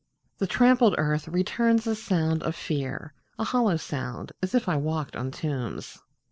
[0.39, 5.15] The trampled earth returns a sound of fear A hollow sound, as if I walked
[5.15, 5.99] on tombs!